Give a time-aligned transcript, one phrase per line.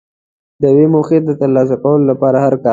[0.61, 2.69] د یوې موخې د ترلاسه کولو لپاره هر کال.